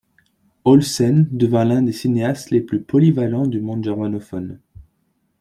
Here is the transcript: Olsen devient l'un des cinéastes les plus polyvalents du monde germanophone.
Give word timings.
Olsen 0.65 1.27
devient 1.31 1.63
l'un 1.67 1.83
des 1.83 1.91
cinéastes 1.91 2.49
les 2.49 2.61
plus 2.61 2.81
polyvalents 2.81 3.45
du 3.45 3.61
monde 3.61 3.83
germanophone. 3.83 4.59